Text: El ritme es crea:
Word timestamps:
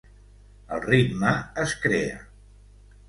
El 0.77 0.81
ritme 0.87 1.35
es 1.65 1.77
crea: 1.85 2.19